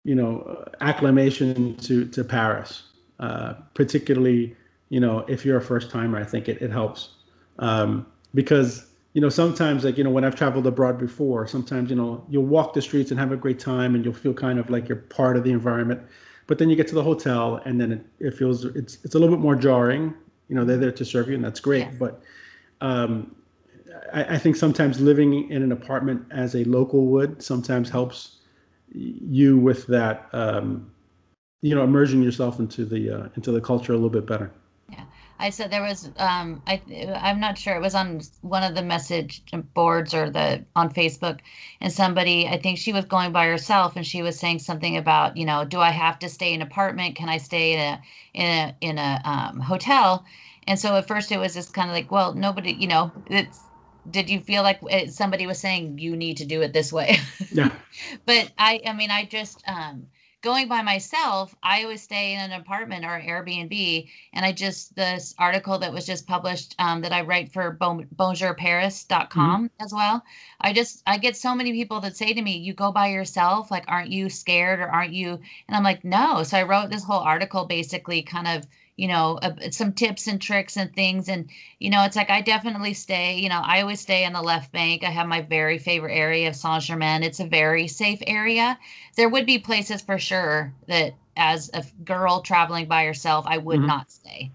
[0.05, 2.85] you know, acclimation to to Paris,
[3.19, 4.55] uh, particularly,
[4.91, 6.19] you know, if you're a first timer.
[6.19, 7.17] I think it it helps
[7.59, 11.97] um, because you know sometimes like you know when I've traveled abroad before, sometimes you
[11.97, 14.69] know you'll walk the streets and have a great time and you'll feel kind of
[14.71, 16.03] like you're part of the environment,
[16.47, 19.19] but then you get to the hotel and then it, it feels it's it's a
[19.19, 20.15] little bit more jarring.
[20.49, 21.95] You know, they're there to serve you and that's great, yes.
[21.99, 22.23] but
[22.81, 23.35] um,
[24.13, 28.39] I, I, think sometimes living in an apartment as a local would sometimes helps
[28.93, 30.91] you with that, um,
[31.63, 34.51] you know, immersing yourself into the uh, into the culture a little bit better.
[34.91, 35.05] Yeah,
[35.39, 36.11] I said there was.
[36.19, 36.81] Um, I
[37.21, 37.75] I'm not sure.
[37.75, 39.43] It was on one of the message
[39.75, 41.41] boards or the on Facebook,
[41.81, 45.37] and somebody I think she was going by herself, and she was saying something about
[45.37, 47.17] you know, do I have to stay in an apartment?
[47.17, 48.03] Can I stay in a
[48.35, 50.25] in a in a um, hotel?
[50.67, 53.61] And so at first it was just kind of like, well, nobody, you know, it's
[54.11, 57.19] did you feel like it, somebody was saying you need to do it this way?
[57.53, 57.73] Yeah.
[58.27, 60.07] but I, I mean, I just um,
[60.47, 61.57] going by myself.
[61.63, 66.07] I always stay in an apartment or Airbnb, and I just this article that was
[66.07, 69.85] just published um, that I write for bon, BonjourParis.com mm-hmm.
[69.85, 70.23] as well.
[70.61, 73.73] I just I get so many people that say to me, "You go by yourself?
[73.73, 77.05] Like, aren't you scared or aren't you?" And I'm like, "No." So I wrote this
[77.05, 81.49] whole article basically kind of you know uh, some tips and tricks and things and
[81.79, 84.73] you know it's like i definitely stay you know i always stay on the left
[84.73, 85.05] bank.
[85.05, 88.79] I have my very favorite area of saint germain it's a very safe area.
[89.17, 93.79] There would be places for sure that as a girl traveling by herself i would
[93.79, 93.87] mm-hmm.
[93.87, 94.51] not stay.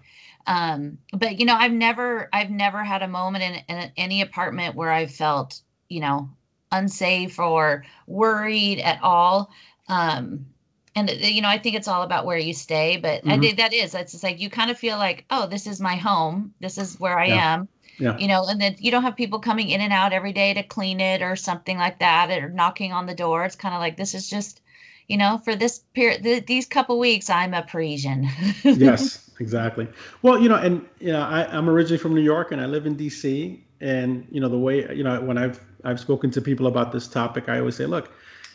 [0.46, 4.74] Um, but you know i've never i've never had a moment in, in any apartment
[4.74, 6.28] where i felt you know
[6.72, 9.50] unsafe or worried at all.
[9.88, 10.46] Um,
[10.94, 13.30] and uh, you know i think it's all about where you stay but mm-hmm.
[13.30, 15.80] i think that is it's just like you kind of feel like oh this is
[15.80, 17.54] my home this is where i yeah.
[17.54, 18.18] am Yeah.
[18.18, 20.62] You know, and then you don't have people coming in and out every day to
[20.62, 23.44] clean it or something like that, or knocking on the door.
[23.44, 24.60] It's kind of like this is just,
[25.08, 28.28] you know, for this period, th- these couple weeks, I'm a Parisian.
[28.64, 29.86] yes, exactly.
[30.22, 32.86] Well, you know, and you know, I, I'm originally from New York, and I live
[32.86, 33.62] in D.C.
[33.80, 37.06] And you know, the way you know, when I've I've spoken to people about this
[37.06, 38.10] topic, I always say, look,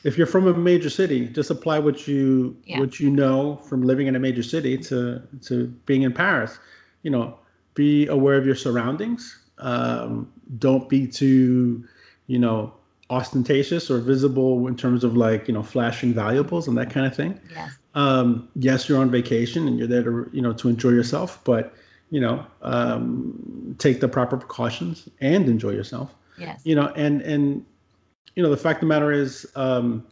[0.08, 2.80] if you're from a major city, just apply what you yeah.
[2.80, 6.58] what you know from living in a major city to to being in Paris.
[7.04, 7.38] You know,
[7.74, 9.38] be aware of your surroundings.
[9.58, 11.84] Um, don't be too,
[12.28, 12.74] you know,
[13.10, 17.14] ostentatious or visible in terms of like you know flashing valuables and that kind of
[17.14, 17.38] thing.
[17.54, 17.70] Yeah.
[17.94, 21.74] Um, yes, you're on vacation and you're there to you know to enjoy yourself, but
[22.12, 26.16] you know um, take the proper precautions and enjoy yourself.
[26.38, 26.62] Yes.
[26.64, 27.66] You know, and and
[28.38, 30.06] you know the fact of the matter is, um,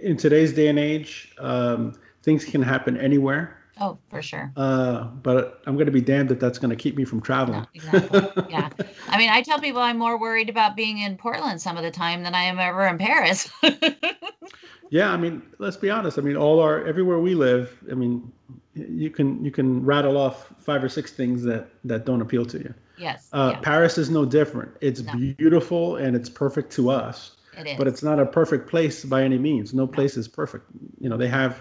[0.00, 3.58] in today's day and age, um, things can happen anywhere.
[3.78, 4.50] Oh, for sure.
[4.56, 7.60] Uh, but I'm going to be damned if that's going to keep me from traveling.
[7.60, 8.46] No, exactly.
[8.48, 8.70] yeah.
[9.08, 11.90] I mean, I tell people I'm more worried about being in Portland some of the
[11.90, 13.50] time than I am ever in Paris.
[14.90, 16.18] yeah, I mean, let's be honest.
[16.18, 18.32] I mean, all our everywhere we live, I mean,
[18.74, 22.58] you can you can rattle off five or six things that that don't appeal to
[22.58, 22.74] you.
[23.02, 23.28] Yes.
[23.32, 23.60] Uh, yeah.
[23.60, 24.76] Paris is no different.
[24.80, 25.12] It's no.
[25.12, 27.36] beautiful and it's perfect to us.
[27.58, 27.78] It is.
[27.78, 29.74] But it's not a perfect place by any means.
[29.74, 30.64] No place is perfect.
[31.00, 31.60] You know, they have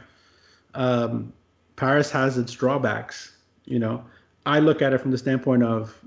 [0.74, 1.34] um,
[1.76, 3.36] Paris has its drawbacks.
[3.66, 4.04] You know,
[4.46, 5.98] I look at it from the standpoint of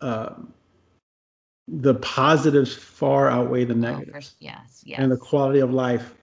[0.00, 0.34] uh,
[1.68, 4.32] the positives far outweigh the negatives.
[4.34, 4.98] Oh, yes, yes.
[4.98, 6.14] And the quality of life,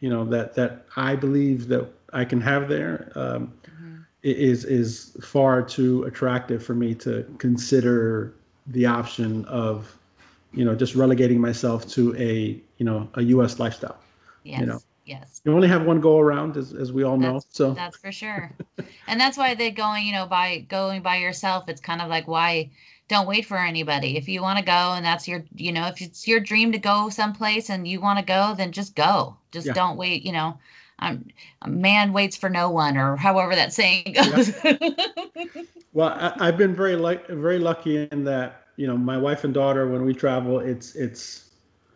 [0.00, 3.79] you know, that that I believe that I can have there um, mm-hmm.
[4.22, 8.34] Is is far too attractive for me to consider
[8.66, 9.96] the option of,
[10.52, 13.58] you know, just relegating myself to a you know a U.S.
[13.58, 13.98] lifestyle.
[14.44, 14.60] Yes.
[14.60, 14.80] You know,
[15.10, 15.40] Yes.
[15.44, 17.40] You only have one go around, as, as we all that's, know.
[17.50, 18.52] So that's for sure.
[19.08, 22.28] and that's why they going, you know, by going by yourself, it's kind of like
[22.28, 22.70] why
[23.08, 24.16] don't wait for anybody.
[24.16, 26.78] If you want to go and that's your, you know, if it's your dream to
[26.78, 29.36] go someplace and you want to go, then just go.
[29.50, 29.72] Just yeah.
[29.72, 30.56] don't wait, you know.
[31.00, 31.26] Um,
[31.62, 34.52] a man waits for no one, or however that saying goes.
[34.64, 34.76] Yeah.
[35.92, 39.54] well, I, have been very like very lucky in that you know my wife and
[39.54, 41.50] daughter when we travel, it's it's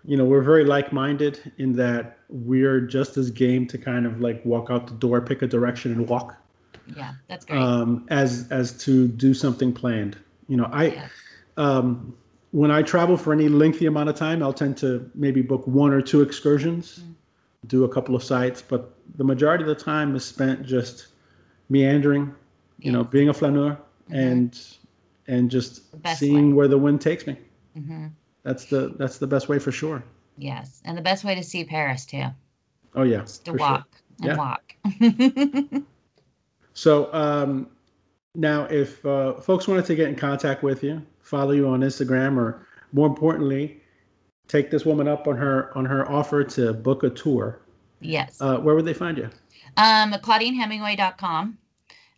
[0.07, 4.45] you know, we're very like-minded in that we're just as game to kind of like
[4.45, 6.37] walk out the door, pick a direction, and walk.
[6.95, 7.59] Yeah, that's great.
[7.59, 10.19] Um, as as to do something planned.
[10.49, 11.09] You know, I yeah.
[11.57, 12.15] um,
[12.51, 15.93] when I travel for any lengthy amount of time, I'll tend to maybe book one
[15.95, 17.14] or two excursions, mm.
[17.67, 21.09] Do a couple of sites, but the majority of the time is spent just
[21.69, 22.35] meandering,
[22.79, 24.15] you know, being a flaneur mm-hmm.
[24.15, 24.61] and
[25.27, 25.83] and just
[26.17, 26.53] seeing way.
[26.55, 27.37] where the wind takes me.
[27.77, 28.07] Mm-hmm
[28.45, 30.05] that's the that's the best way for sure.
[30.37, 32.27] Yes, and the best way to see Paris too.
[32.95, 33.89] Oh yeah, to walk
[34.21, 34.29] sure.
[34.29, 34.37] and
[35.01, 35.81] yeah.
[35.81, 35.83] walk.
[36.75, 37.69] so um,
[38.35, 42.37] now, if uh, folks wanted to get in contact with you, follow you on Instagram,
[42.37, 43.81] or more importantly,
[44.49, 47.61] take this woman up on her on her offer to book a tour.
[48.01, 48.41] Yes.
[48.41, 49.31] Uh, where would they find you?
[49.77, 51.59] Um, ClaudineHemingway.com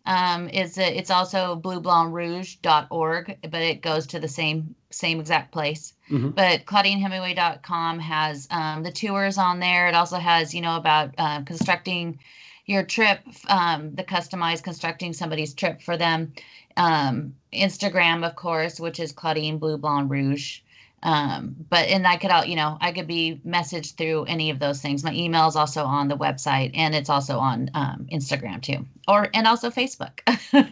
[0.05, 5.93] um, is a, it's also blueblancrouge.org, but it goes to the same same exact place.
[6.09, 6.29] Mm-hmm.
[6.29, 9.87] But ClaudineHemingway.com has um, the tours on there.
[9.87, 12.19] It also has you know about uh, constructing
[12.65, 16.33] your trip, um, the customized constructing somebody's trip for them.
[16.75, 20.59] Um, Instagram, of course, which is Claudine Blue Blonde Rouge
[21.03, 24.59] um but and i could all you know i could be messaged through any of
[24.59, 25.03] those things.
[25.03, 29.29] My email is also on the website and it's also on um, instagram too or
[29.33, 30.19] and also facebook.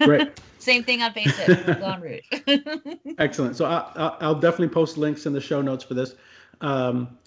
[0.08, 2.96] Right same thing on facebook Blonde Rouge.
[3.20, 3.56] excellent.
[3.56, 6.16] So I, i'll definitely post links in the show notes for this.
[6.62, 7.18] Um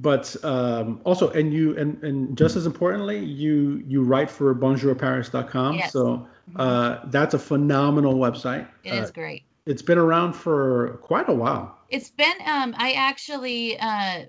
[0.00, 5.74] but um, also and you and, and just as importantly you you write for bonjourparis.com
[5.74, 5.92] yes.
[5.92, 6.26] so
[6.56, 8.66] uh, that's a phenomenal website.
[8.82, 9.44] It uh, is great.
[9.66, 14.24] it's been around for quite a while it's been um I actually uh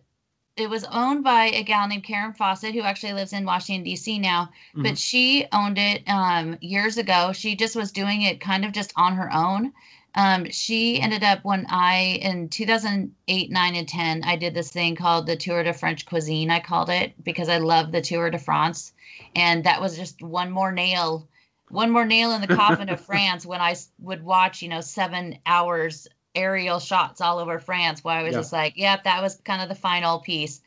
[0.57, 4.19] it was owned by a gal named Karen Fawcett who actually lives in Washington D.C.
[4.19, 4.83] now, mm-hmm.
[4.83, 7.31] but she owned it um years ago.
[7.33, 9.71] She just was doing it kind of just on her own.
[10.15, 14.95] Um, she ended up when I in 2008, 9, and 10, I did this thing
[14.95, 16.51] called the Tour de French Cuisine.
[16.51, 18.91] I called it because I love the Tour de France,
[19.35, 21.29] and that was just one more nail,
[21.69, 23.45] one more nail in the coffin of France.
[23.45, 28.23] When I would watch, you know, seven hours aerial shots all over France where I
[28.23, 28.39] was yeah.
[28.39, 30.61] just like, yep, that was kind of the final piece.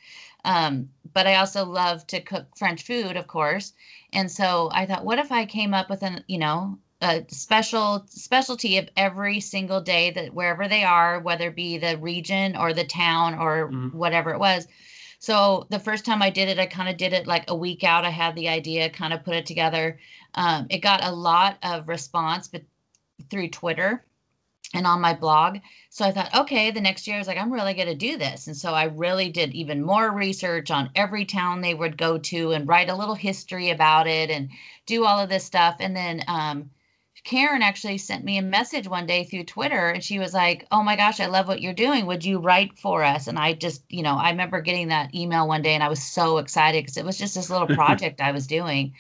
[0.45, 3.73] Um, but I also love to cook French food, of course.
[4.13, 8.05] And so I thought, what if I came up with an, you know, a special
[8.09, 12.73] specialty of every single day that wherever they are, whether it be the region or
[12.73, 13.97] the town or mm-hmm.
[13.97, 14.67] whatever it was.
[15.19, 17.85] So the first time I did it, I kind of did it like a week
[17.85, 18.05] out.
[18.05, 19.99] I had the idea, kind of put it together.
[20.35, 22.63] Um, it got a lot of response, but
[23.31, 24.05] through Twitter
[24.73, 25.59] and on my blog.
[25.91, 28.17] So I thought, okay, the next year I was like, I'm really going to do
[28.17, 28.47] this.
[28.47, 32.53] And so I really did even more research on every town they would go to
[32.53, 34.49] and write a little history about it and
[34.87, 35.77] do all of this stuff.
[35.81, 36.71] And then um,
[37.25, 40.83] Karen actually sent me a message one day through Twitter and she was like, Oh
[40.83, 42.07] my gosh, I love what you're doing.
[42.07, 43.29] Would you write for us?
[43.29, 46.03] And I just, you know, I remember getting that email one day and I was
[46.03, 48.95] so excited because it was just this little project I was doing.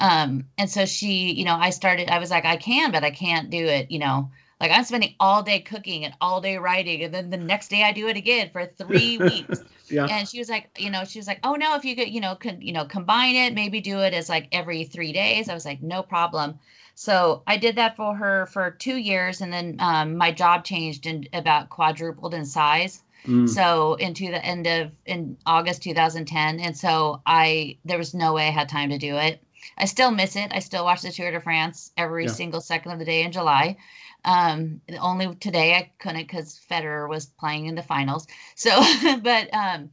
[0.00, 3.10] Um, and so she, you know, I started, I was like, I can, but I
[3.10, 4.30] can't do it, you know,
[4.62, 7.82] like I'm spending all day cooking and all day writing, and then the next day
[7.82, 9.64] I do it again for three weeks.
[9.88, 10.06] yeah.
[10.08, 12.20] And she was like, you know, she was like, oh no, if you could, you
[12.20, 15.48] know, could you know combine it, maybe do it as like every three days.
[15.48, 16.60] I was like, no problem.
[16.94, 21.06] So I did that for her for two years, and then um, my job changed
[21.06, 23.02] and about quadrupled in size.
[23.26, 23.48] Mm.
[23.48, 28.46] So into the end of in August 2010, and so I there was no way
[28.46, 29.42] I had time to do it.
[29.76, 30.52] I still miss it.
[30.54, 32.30] I still watch the Tour de France every yeah.
[32.30, 33.76] single second of the day in July.
[34.24, 38.26] Um, only today I couldn't because Federer was playing in the finals.
[38.54, 38.70] So,
[39.22, 39.90] but um,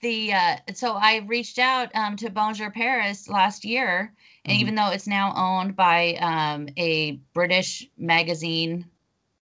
[0.00, 4.12] the uh, so I reached out um, to Bonjour Paris last year,
[4.44, 4.60] and mm-hmm.
[4.60, 8.84] even though it's now owned by um, a British magazine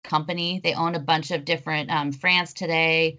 [0.03, 3.18] company, they own a bunch of different um, France Today,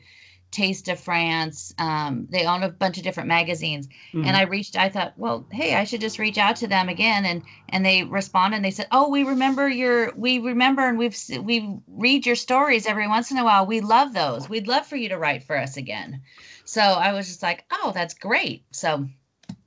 [0.52, 1.74] Taste of France.
[1.80, 4.26] Um, they own a bunch of different magazines, mm-hmm.
[4.26, 4.76] and I reached.
[4.76, 8.04] I thought, well, hey, I should just reach out to them again, and and they
[8.04, 8.58] responded.
[8.58, 12.86] and They said, oh, we remember your, we remember, and we've we read your stories
[12.86, 13.66] every once in a while.
[13.66, 14.50] We love those.
[14.50, 16.22] We'd love for you to write for us again.
[16.66, 18.66] So I was just like, oh, that's great.
[18.72, 19.08] So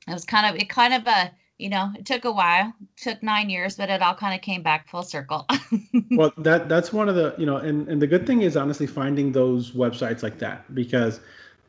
[0.06, 3.22] it was kind of it kind of a you know, it took a while, took
[3.22, 5.46] nine years, but it all kind of came back full circle.
[6.10, 8.86] well, that that's one of the, you know, and, and the good thing is honestly
[8.86, 11.20] finding those websites like that because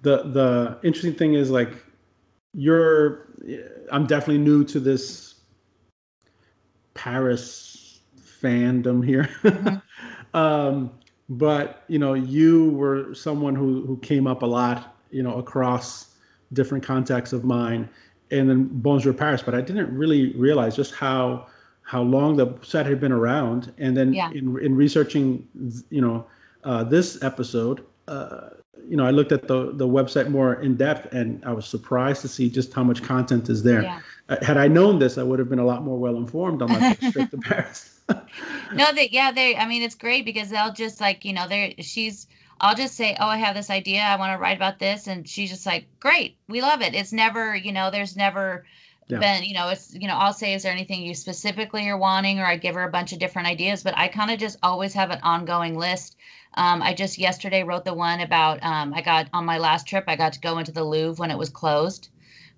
[0.01, 1.69] the the interesting thing is like
[2.53, 3.27] you're
[3.91, 5.35] I'm definitely new to this
[6.95, 7.99] Paris
[8.41, 9.29] fandom here.
[9.43, 9.75] Mm-hmm.
[10.37, 10.91] um,
[11.29, 16.15] but you know, you were someone who who came up a lot, you know, across
[16.53, 17.89] different contexts of mine
[18.31, 21.47] and then Bonjour Paris, but I didn't really realize just how
[21.83, 23.71] how long the set had been around.
[23.77, 24.31] And then yeah.
[24.31, 25.47] in in researching,
[25.89, 26.25] you know,
[26.63, 28.49] uh, this episode, uh,
[28.87, 32.21] you know, I looked at the the website more in depth, and I was surprised
[32.21, 33.83] to see just how much content is there.
[33.83, 33.99] Yeah.
[34.27, 36.71] Uh, had I known this, I would have been a lot more well informed on
[36.71, 37.99] my trip to Paris.
[38.09, 38.15] no,
[38.93, 39.55] that yeah, they.
[39.55, 42.27] I mean, it's great because they'll just like you know, they're she's
[42.61, 44.01] I'll just say, "Oh, I have this idea.
[44.01, 47.13] I want to write about this," and she's just like, "Great, we love it." It's
[47.13, 48.65] never, you know, there's never
[49.07, 49.19] yeah.
[49.19, 52.39] been, you know, it's, you know, I'll say, "Is there anything you specifically are wanting?"
[52.39, 54.93] Or I give her a bunch of different ideas, but I kind of just always
[54.93, 56.17] have an ongoing list.
[56.55, 60.05] Um, I just yesterday wrote the one about um, I got on my last trip.
[60.07, 62.09] I got to go into the Louvre when it was closed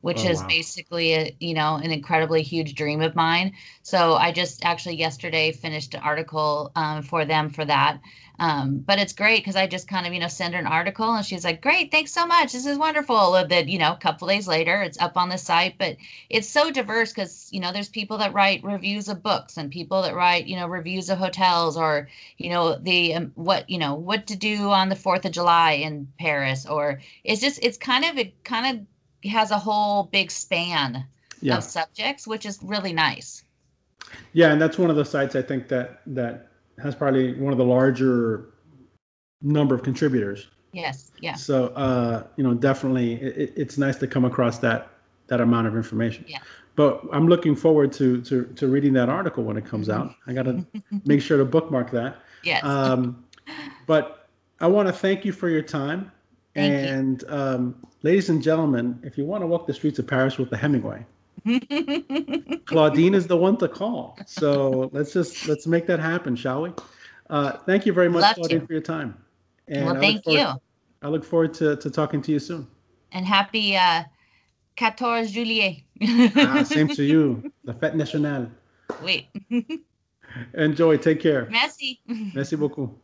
[0.02, 0.48] which oh, is wow.
[0.48, 5.52] basically a you know an incredibly huge dream of mine so i just actually yesterday
[5.52, 8.00] finished an article um, for them for that
[8.40, 11.12] um, but it's great because I just kind of, you know, send her an article
[11.16, 12.52] and she's like, great, thanks so much.
[12.52, 13.32] This is wonderful.
[13.32, 15.76] That, you know, a couple days later, it's up on the site.
[15.80, 15.98] But
[16.30, 20.04] it's so diverse because, you know, there's people that write reviews of books and people
[20.04, 23.96] that write, you know, reviews of hotels or, you know, the, um, what, you know,
[23.96, 26.68] what to do on the 4th of July in Paris.
[26.68, 31.04] Or it's just, it's kind of, it kind of has a whole big span
[31.42, 31.58] yeah.
[31.58, 33.44] of subjects, which is really nice.
[34.34, 34.52] Yeah.
[34.52, 37.66] And that's one of the sites I think that, that, has probably one of the
[37.66, 38.50] larger
[39.42, 40.48] number of contributors.
[40.74, 41.12] Yes.
[41.22, 41.36] Yeah.
[41.36, 44.90] So uh, you know, definitely, it, it's nice to come across that
[45.28, 46.26] that amount of information.
[46.28, 46.40] Yeah.
[46.76, 50.14] But I'm looking forward to to to reading that article when it comes out.
[50.28, 50.66] I got to
[51.06, 52.18] make sure to bookmark that.
[52.44, 52.64] Yes.
[52.64, 53.26] Um,
[53.86, 54.28] but
[54.60, 56.12] I want to thank you for your time.
[56.54, 60.38] Thank and um, ladies and gentlemen, if you want to walk the streets of Paris
[60.38, 61.06] with the Hemingway,
[62.66, 64.18] Claudine is the one to call.
[64.26, 66.74] So let's just let's make that happen, shall we?
[67.30, 68.68] Uh, thank you very much, Love Claudine, to.
[68.68, 69.18] for your time.
[69.68, 70.48] And well, thank forward, you.
[71.02, 72.68] I look forward to, to talking to you soon.
[73.12, 74.04] And happy uh,
[74.78, 75.84] 14 juillet.
[76.38, 77.52] ah, same to you.
[77.66, 78.50] La fête nationale.
[79.04, 79.28] Wait.
[80.54, 80.98] Enjoy.
[80.98, 81.48] Take care.
[81.50, 82.00] Merci.
[82.34, 82.98] Merci beaucoup.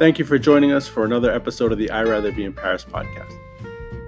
[0.00, 2.86] Thank you for joining us for another episode of the I'd Rather Be in Paris
[2.86, 3.38] podcast.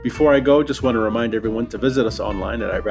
[0.03, 2.87] Before I go, just want to remind everyone to visit us online at I'D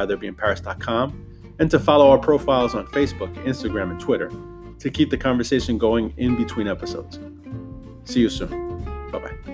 [1.57, 4.31] and to follow our profiles on Facebook, Instagram, and Twitter
[4.77, 7.17] to keep the conversation going in between episodes.
[8.03, 9.09] See you soon.
[9.11, 9.50] Bye bye.